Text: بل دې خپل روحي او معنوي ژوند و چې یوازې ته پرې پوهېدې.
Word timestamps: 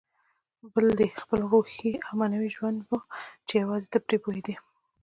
بل 0.73 0.85
دې 0.99 1.07
خپل 1.21 1.39
روحي 1.51 1.91
او 2.05 2.11
معنوي 2.19 2.49
ژوند 2.55 2.77
و 2.89 2.91
چې 3.47 3.53
یوازې 3.63 3.87
ته 3.93 3.99
پرې 4.05 4.17
پوهېدې. 4.23 4.55